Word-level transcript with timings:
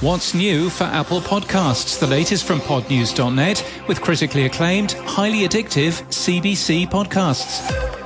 What's 0.00 0.32
new 0.32 0.70
for 0.70 0.84
Apple 0.84 1.20
Podcasts? 1.20 1.98
The 1.98 2.06
latest 2.06 2.44
from 2.44 2.60
podnews.net 2.60 3.64
with 3.88 4.00
critically 4.00 4.44
acclaimed, 4.44 4.92
highly 4.92 5.38
addictive 5.38 6.00
CBC 6.04 6.88
podcasts. 6.88 7.97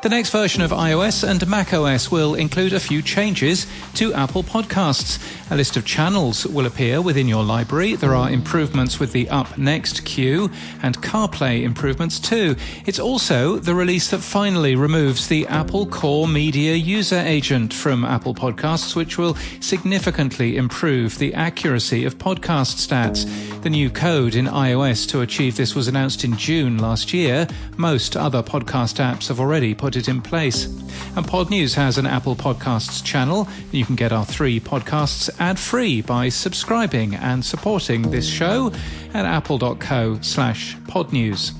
The 0.00 0.08
next 0.08 0.30
version 0.30 0.62
of 0.62 0.70
iOS 0.70 1.28
and 1.28 1.44
macOS 1.48 2.08
will 2.08 2.36
include 2.36 2.72
a 2.72 2.78
few 2.78 3.02
changes 3.02 3.66
to 3.94 4.14
Apple 4.14 4.44
Podcasts. 4.44 5.18
A 5.50 5.56
list 5.56 5.76
of 5.76 5.84
channels 5.84 6.46
will 6.46 6.66
appear 6.66 7.02
within 7.02 7.26
your 7.26 7.42
library. 7.42 7.96
There 7.96 8.14
are 8.14 8.30
improvements 8.30 9.00
with 9.00 9.10
the 9.10 9.28
Up 9.28 9.58
Next 9.58 10.04
queue 10.04 10.50
and 10.84 10.96
CarPlay 11.02 11.62
improvements 11.62 12.20
too. 12.20 12.54
It's 12.86 13.00
also 13.00 13.56
the 13.56 13.74
release 13.74 14.10
that 14.10 14.18
finally 14.18 14.76
removes 14.76 15.26
the 15.26 15.46
AppleCoreMedia 15.46 16.80
User 16.82 17.18
Agent 17.18 17.74
from 17.74 18.04
Apple 18.04 18.34
Podcasts, 18.34 18.94
which 18.94 19.18
will 19.18 19.34
significantly 19.58 20.56
improve 20.56 21.18
the 21.18 21.34
accuracy 21.34 22.04
of 22.04 22.18
podcast 22.18 22.76
stats. 22.86 23.26
The 23.62 23.70
new 23.70 23.90
code 23.90 24.36
in 24.36 24.46
iOS 24.46 25.08
to 25.08 25.22
achieve 25.22 25.56
this 25.56 25.74
was 25.74 25.88
announced 25.88 26.22
in 26.22 26.36
June 26.36 26.78
last 26.78 27.12
year. 27.12 27.48
Most 27.76 28.16
other 28.16 28.44
podcast 28.44 28.98
apps 29.04 29.26
have 29.26 29.40
already 29.40 29.74
put 29.74 29.87
it 29.96 30.08
in 30.08 30.20
place. 30.20 30.66
And 31.16 31.26
Podnews 31.26 31.74
has 31.74 31.98
an 31.98 32.06
Apple 32.06 32.36
Podcasts 32.36 33.04
channel. 33.04 33.48
You 33.72 33.84
can 33.84 33.96
get 33.96 34.12
our 34.12 34.24
three 34.24 34.60
podcasts 34.60 35.30
ad 35.38 35.58
free 35.58 36.02
by 36.02 36.28
subscribing 36.28 37.14
and 37.14 37.44
supporting 37.44 38.10
this 38.10 38.28
show 38.28 38.72
at 39.14 39.24
apple.co 39.24 40.20
slash 40.20 40.76
podnews. 40.88 41.52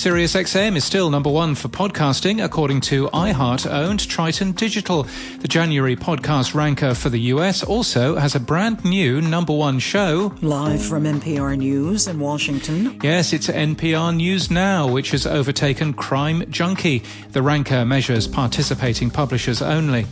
SiriusXM 0.00 0.76
is 0.76 0.84
still 0.86 1.10
number 1.10 1.28
one 1.28 1.54
for 1.54 1.68
podcasting, 1.68 2.42
according 2.42 2.80
to 2.80 3.08
iHeart 3.08 3.70
owned 3.70 4.08
Triton 4.08 4.52
Digital. 4.52 5.06
The 5.40 5.46
January 5.46 5.94
podcast 5.94 6.54
ranker 6.54 6.94
for 6.94 7.10
the 7.10 7.20
US 7.34 7.62
also 7.62 8.16
has 8.16 8.34
a 8.34 8.40
brand 8.40 8.82
new 8.82 9.20
number 9.20 9.52
one 9.52 9.78
show. 9.78 10.34
Live 10.40 10.82
from 10.82 11.04
NPR 11.04 11.58
News 11.58 12.08
in 12.08 12.18
Washington. 12.18 12.98
Yes, 13.02 13.34
it's 13.34 13.48
NPR 13.48 14.16
News 14.16 14.50
Now, 14.50 14.90
which 14.90 15.10
has 15.10 15.26
overtaken 15.26 15.92
Crime 15.92 16.50
Junkie. 16.50 17.02
The 17.32 17.42
ranker 17.42 17.84
measures 17.84 18.26
participating 18.26 19.10
publishers 19.10 19.60
only. 19.60 20.06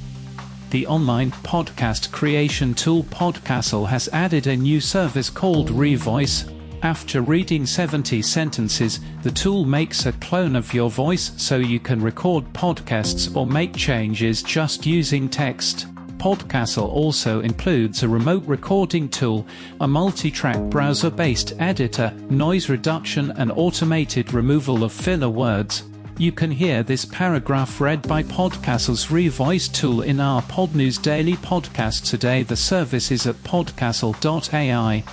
The 0.68 0.86
online 0.86 1.30
podcast 1.30 2.12
creation 2.12 2.74
tool 2.74 3.04
Podcastle 3.04 3.88
has 3.88 4.06
added 4.12 4.46
a 4.46 4.54
new 4.54 4.82
service 4.82 5.30
called 5.30 5.70
Revoice. 5.70 6.57
After 6.82 7.22
reading 7.22 7.66
70 7.66 8.22
sentences, 8.22 9.00
the 9.22 9.32
tool 9.32 9.64
makes 9.64 10.06
a 10.06 10.12
clone 10.12 10.54
of 10.54 10.72
your 10.72 10.90
voice 10.90 11.32
so 11.36 11.56
you 11.56 11.80
can 11.80 12.00
record 12.00 12.44
podcasts 12.52 13.34
or 13.34 13.46
make 13.48 13.74
changes 13.74 14.44
just 14.44 14.86
using 14.86 15.28
text. 15.28 15.88
Podcastle 16.18 16.88
also 16.88 17.40
includes 17.40 18.02
a 18.02 18.08
remote 18.08 18.44
recording 18.46 19.08
tool, 19.08 19.44
a 19.80 19.88
multi-track 19.88 20.58
browser-based 20.70 21.54
editor, 21.58 22.12
noise 22.30 22.68
reduction 22.68 23.32
and 23.32 23.50
automated 23.52 24.32
removal 24.32 24.84
of 24.84 24.92
filler 24.92 25.28
words. 25.28 25.82
You 26.16 26.30
can 26.30 26.50
hear 26.50 26.84
this 26.84 27.04
paragraph 27.04 27.80
read 27.80 28.06
by 28.06 28.22
Podcastle's 28.22 29.06
Revoice 29.06 29.72
tool 29.72 30.02
in 30.02 30.20
our 30.20 30.42
Podnews 30.42 31.02
Daily 31.02 31.34
podcast 31.34 32.08
today. 32.08 32.44
The 32.44 32.56
service 32.56 33.10
is 33.10 33.26
at 33.26 33.36
podcastle.ai. 33.36 35.04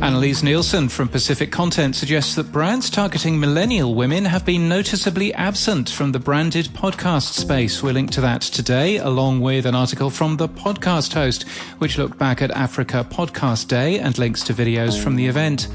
Annalise 0.00 0.42
Nielsen 0.42 0.88
from 0.88 1.08
Pacific 1.08 1.50
Content 1.52 1.94
suggests 1.96 2.34
that 2.34 2.52
brands 2.52 2.90
targeting 2.90 3.38
millennial 3.38 3.94
women 3.94 4.24
have 4.24 4.44
been 4.44 4.68
noticeably 4.68 5.32
absent 5.34 5.88
from 5.90 6.12
the 6.12 6.18
branded 6.18 6.66
podcast 6.66 7.34
space. 7.34 7.82
We'll 7.82 7.94
link 7.94 8.10
to 8.12 8.20
that 8.20 8.42
today, 8.42 8.98
along 8.98 9.40
with 9.40 9.66
an 9.66 9.74
article 9.74 10.10
from 10.10 10.36
The 10.36 10.48
Podcast 10.48 11.12
Host, 11.14 11.48
which 11.78 11.98
looked 11.98 12.18
back 12.18 12.42
at 12.42 12.50
Africa 12.50 13.06
Podcast 13.08 13.68
Day 13.68 13.98
and 13.98 14.16
links 14.18 14.42
to 14.44 14.54
videos 14.54 15.00
from 15.00 15.16
the 15.16 15.26
event. 15.26 15.68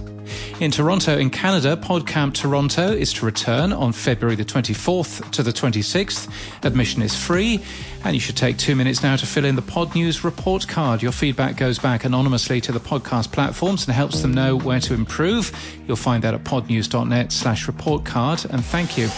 In 0.59 0.72
Toronto, 0.72 1.17
in 1.17 1.30
Canada, 1.30 1.78
PodCamp 1.78 2.33
Toronto 2.33 2.92
is 2.92 3.14
to 3.14 3.25
return 3.25 3.72
on 3.72 3.94
February 3.94 4.36
the 4.36 4.45
24th 4.45 5.29
to 5.31 5.44
the 5.44 5.51
26th. 5.51 6.29
Admission 6.63 7.01
is 7.01 7.16
free, 7.16 7.59
and 8.03 8.16
you 8.16 8.19
should 8.19 8.38
take 8.38 8.57
two 8.57 8.75
minutes 8.75 9.03
now 9.03 9.16
to 9.16 9.25
fill 9.25 9.46
in 9.46 9.56
the 9.56 9.62
Podnews 9.62 10.24
report 10.24 10.68
card. 10.68 11.01
Your 11.01 11.12
feedback 11.12 11.57
goes 11.57 11.79
back 11.79 12.06
anonymously 12.06 12.59
to 12.62 12.72
the 12.72 12.79
podcast 12.79 13.31
platforms 13.31 13.85
and 13.85 13.96
helps 13.96 14.22
them 14.22 14.34
know 14.34 14.57
where 14.57 14.79
to 14.79 14.94
improve. 14.94 15.51
You'll 15.88 15.97
find 15.97 16.24
that 16.24 16.34
at 16.34 16.44
podnews.net 16.44 17.31
slash 17.31 17.68
report 17.68 18.06
card, 18.06 18.46
and 18.50 18.66
thank 18.66 18.97
you. 18.97 19.09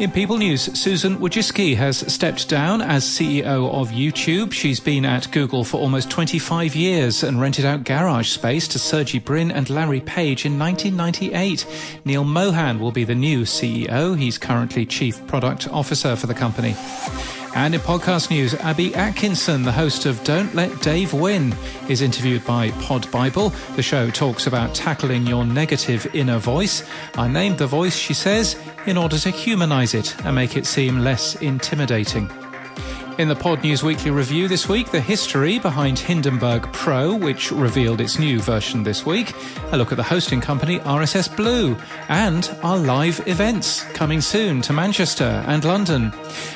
In 0.00 0.10
People 0.10 0.38
News, 0.38 0.62
Susan 0.80 1.18
Wojcicki 1.18 1.76
has 1.76 1.98
stepped 2.10 2.48
down 2.48 2.80
as 2.80 3.04
CEO 3.04 3.70
of 3.70 3.90
YouTube. 3.90 4.50
She's 4.50 4.80
been 4.80 5.04
at 5.04 5.30
Google 5.30 5.62
for 5.62 5.76
almost 5.76 6.08
25 6.08 6.74
years 6.74 7.22
and 7.22 7.38
rented 7.38 7.66
out 7.66 7.84
garage 7.84 8.30
space 8.30 8.66
to 8.68 8.78
Sergey 8.78 9.18
Brin 9.18 9.50
and 9.50 9.68
Larry 9.68 10.00
Page 10.00 10.46
in 10.46 10.58
1998. 10.58 11.66
Neal 12.06 12.24
Mohan 12.24 12.80
will 12.80 12.92
be 12.92 13.04
the 13.04 13.14
new 13.14 13.42
CEO. 13.42 14.18
He's 14.18 14.38
currently 14.38 14.86
Chief 14.86 15.26
Product 15.26 15.68
Officer 15.68 16.16
for 16.16 16.26
the 16.26 16.32
company. 16.32 16.74
And 17.60 17.74
in 17.74 17.80
podcast 17.82 18.30
news, 18.30 18.54
Abby 18.54 18.94
Atkinson, 18.94 19.64
the 19.64 19.70
host 19.70 20.06
of 20.06 20.24
Don't 20.24 20.54
Let 20.54 20.80
Dave 20.80 21.12
Win, 21.12 21.54
is 21.90 22.00
interviewed 22.00 22.42
by 22.46 22.70
Pod 22.80 23.08
Bible. 23.10 23.50
The 23.76 23.82
show 23.82 24.08
talks 24.08 24.46
about 24.46 24.74
tackling 24.74 25.26
your 25.26 25.44
negative 25.44 26.06
inner 26.14 26.38
voice. 26.38 26.88
I 27.16 27.28
named 27.28 27.58
the 27.58 27.66
voice, 27.66 27.94
she 27.94 28.14
says, 28.14 28.58
in 28.86 28.96
order 28.96 29.18
to 29.18 29.30
humanize 29.30 29.92
it 29.92 30.16
and 30.24 30.34
make 30.34 30.56
it 30.56 30.64
seem 30.64 31.00
less 31.00 31.36
intimidating. 31.42 32.30
In 33.18 33.28
the 33.28 33.34
Podnews 33.34 33.82
Weekly 33.82 34.10
Review 34.10 34.48
this 34.48 34.68
week, 34.68 34.90
the 34.90 35.00
history 35.00 35.58
behind 35.58 35.98
Hindenburg 35.98 36.72
Pro, 36.72 37.14
which 37.14 37.50
revealed 37.52 38.00
its 38.00 38.18
new 38.18 38.40
version 38.40 38.82
this 38.82 39.04
week, 39.04 39.34
a 39.72 39.76
look 39.76 39.92
at 39.92 39.96
the 39.96 40.02
hosting 40.02 40.40
company 40.40 40.78
RSS 40.80 41.34
Blue, 41.36 41.76
and 42.08 42.50
our 42.62 42.78
live 42.78 43.26
events 43.26 43.84
coming 43.92 44.20
soon 44.22 44.62
to 44.62 44.72
Manchester 44.72 45.44
and 45.46 45.64
London. 45.64 46.12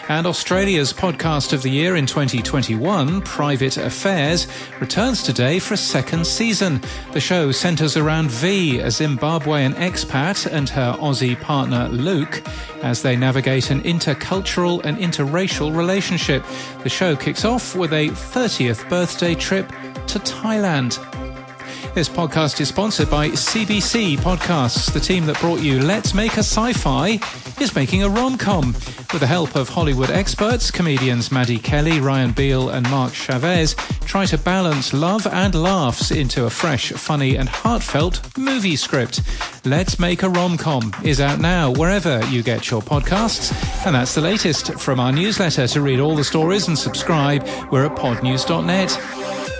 And 0.08 0.26
Australia's 0.26 0.92
podcast 0.92 1.52
of 1.52 1.62
the 1.62 1.70
year 1.70 1.96
in 1.96 2.06
2021, 2.06 3.20
Private 3.22 3.76
Affairs, 3.76 4.46
returns 4.80 5.22
today 5.22 5.58
for 5.58 5.74
a 5.74 5.78
second 5.78 6.26
season. 6.26 6.80
The 7.12 7.20
show 7.20 7.52
centers 7.52 7.96
around 7.96 8.30
V, 8.30 8.78
a 8.80 8.86
Zimbabwean 8.86 9.74
expat, 9.74 10.50
and 10.50 10.68
her 10.70 10.96
Aussie 10.98 11.38
partner 11.40 11.88
Luke 11.88 12.42
as 12.82 13.00
they 13.00 13.16
navigate 13.16 13.70
an 13.70 13.80
intercultural 13.82 14.84
and 14.84 14.98
interracial 14.98 15.74
relationship. 15.74 16.43
The 16.82 16.88
show 16.88 17.16
kicks 17.16 17.44
off 17.44 17.74
with 17.74 17.92
a 17.92 18.08
30th 18.08 18.88
birthday 18.88 19.34
trip 19.34 19.68
to 19.68 20.18
Thailand. 20.18 20.98
This 21.94 22.08
podcast 22.08 22.60
is 22.60 22.68
sponsored 22.68 23.08
by 23.08 23.28
CBC 23.28 24.16
Podcasts. 24.18 24.92
The 24.92 25.00
team 25.00 25.26
that 25.26 25.38
brought 25.40 25.60
you 25.60 25.80
Let's 25.80 26.12
Make 26.12 26.34
a 26.34 26.40
Sci-Fi 26.40 27.20
is 27.60 27.74
making 27.74 28.02
a 28.02 28.08
rom-com. 28.08 28.74
With 29.14 29.20
the 29.20 29.28
help 29.28 29.54
of 29.54 29.68
Hollywood 29.68 30.10
experts, 30.10 30.72
comedians 30.72 31.30
Maddie 31.30 31.60
Kelly, 31.60 32.00
Ryan 32.00 32.32
Beil 32.32 32.70
and 32.70 32.90
Mark 32.90 33.14
Chavez 33.14 33.76
try 34.00 34.26
to 34.26 34.36
balance 34.36 34.92
love 34.92 35.24
and 35.28 35.54
laughs 35.54 36.10
into 36.10 36.46
a 36.46 36.50
fresh, 36.50 36.90
funny 36.90 37.36
and 37.36 37.48
heartfelt 37.48 38.36
movie 38.36 38.74
script. 38.74 39.22
Let's 39.64 40.00
Make 40.00 40.24
a 40.24 40.28
Rom-Com 40.28 40.92
is 41.04 41.20
out 41.20 41.38
now 41.38 41.70
wherever 41.70 42.26
you 42.26 42.42
get 42.42 42.68
your 42.72 42.82
podcasts. 42.82 43.52
And 43.86 43.94
that's 43.94 44.16
the 44.16 44.20
latest 44.20 44.80
from 44.80 44.98
our 44.98 45.12
newsletter. 45.12 45.68
To 45.68 45.80
read 45.80 46.00
all 46.00 46.16
the 46.16 46.24
stories 46.24 46.66
and 46.66 46.76
subscribe, 46.76 47.46
we're 47.70 47.86
at 47.86 47.94
podnews.net. 47.94 49.53